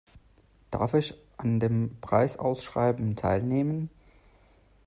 [0.71, 3.91] Darf ich an dem Preisausschreiben teilnehmen?